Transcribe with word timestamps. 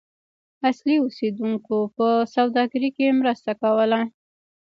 اصلي 0.69 0.95
اوسیدونکو 1.01 1.77
په 1.95 2.07
سوداګرۍ 2.35 2.89
کې 2.97 3.17
مرسته 3.21 3.51
کوله. 3.61 3.99